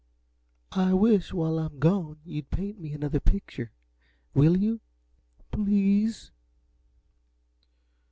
"I 0.75 0.93
wish, 0.95 1.31
while 1.31 1.59
I'm 1.59 1.77
gone, 1.77 2.21
you'd 2.25 2.49
paint 2.49 2.79
me 2.79 2.91
another 2.91 3.19
picture. 3.19 3.71
Will 4.33 4.57
you, 4.57 4.79
PLEASE?" 5.51 6.31